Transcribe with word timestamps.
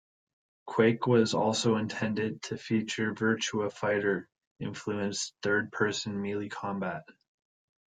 "Quake" 0.65 1.05
was 1.05 1.35
also 1.35 1.75
intended 1.75 2.41
to 2.41 2.57
feature 2.57 3.13
"Virtua 3.13 3.71
Fighter" 3.71 4.27
influenced 4.59 5.35
third-person 5.43 6.19
melee 6.19 6.49
combat. 6.49 7.03